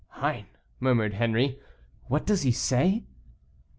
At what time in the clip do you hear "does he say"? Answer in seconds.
2.25-3.03